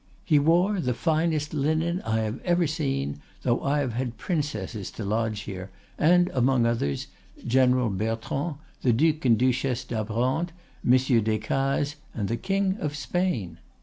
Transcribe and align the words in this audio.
He 0.23 0.39
wore 0.39 0.79
the 0.81 0.95
finest 0.95 1.53
linen 1.53 2.01
I 2.01 2.21
have 2.21 2.39
ever 2.41 2.65
seen, 2.65 3.21
though 3.43 3.61
I 3.61 3.81
have 3.81 3.93
had 3.93 4.17
princesses 4.17 4.89
to 4.93 5.05
lodge 5.05 5.41
here, 5.41 5.69
and, 5.95 6.27
among 6.33 6.65
others, 6.65 7.05
General 7.45 7.91
Bertrand, 7.91 8.55
the 8.81 8.93
Duc 8.93 9.25
and 9.25 9.37
Duchesse 9.37 9.83
d'Abrantes, 9.83 10.53
Monsieur 10.83 11.21
Descazes, 11.21 11.97
and 12.15 12.29
the 12.29 12.37
King 12.37 12.77
of 12.79 12.95
Spain. 12.95 13.59